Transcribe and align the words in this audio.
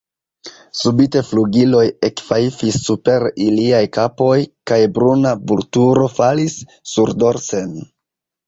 Subite 0.77 1.21
flugiloj 1.31 1.83
ekfajfis 2.09 2.79
super 2.87 3.25
iliaj 3.49 3.83
kapoj, 3.99 4.33
kaj 4.73 4.81
bruna 4.97 5.37
vulturo 5.53 6.11
falis 6.17 6.57
surdorsen. 6.97 7.73